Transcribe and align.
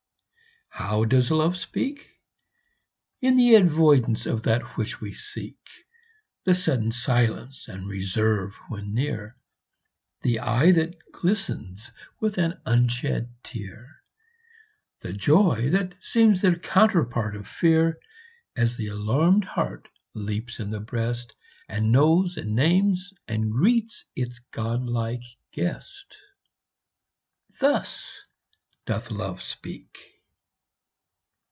How 0.73 1.03
does 1.05 1.29
Love 1.29 1.57
speak? 1.57 2.09
In 3.21 3.35
the 3.35 3.55
avoidance 3.55 4.25
of 4.25 4.43
that 4.43 4.77
which 4.77 4.99
we 5.01 5.11
seek 5.13 5.59
The 6.45 6.55
sudden 6.55 6.91
silence 6.93 7.67
and 7.67 7.87
reserve 7.89 8.55
when 8.69 8.93
near 8.93 9.37
The 10.21 10.39
eye 10.39 10.71
that 10.71 10.95
glistens 11.11 11.91
with 12.21 12.37
an 12.37 12.59
unshed 12.65 13.29
tear 13.43 14.01
The 15.01 15.11
joy 15.13 15.69
that 15.71 15.93
seems 15.99 16.41
the 16.41 16.55
counterpart 16.55 17.35
of 17.35 17.47
fear, 17.49 17.99
As 18.55 18.77
the 18.77 18.87
alarmed 18.87 19.43
heart 19.45 19.87
leaps 20.13 20.57
in 20.59 20.71
the 20.71 20.79
breast, 20.81 21.35
And 21.69 21.91
knows 21.91 22.37
and 22.37 22.55
names 22.55 23.13
and 23.27 23.51
greets 23.51 24.05
its 24.15 24.39
godlike 24.39 25.23
guest 25.51 26.15
Thus 27.59 28.23
doth 28.85 29.11
Love 29.11 29.43
speak. 29.43 30.07